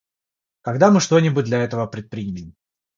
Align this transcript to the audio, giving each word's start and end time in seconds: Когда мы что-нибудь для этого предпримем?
Когда 0.61 0.89
мы 0.89 0.99
что-нибудь 0.99 1.45
для 1.45 1.59
этого 1.61 1.85
предпримем? 1.85 2.55